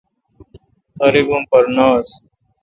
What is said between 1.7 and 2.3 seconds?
نہ ہنس۔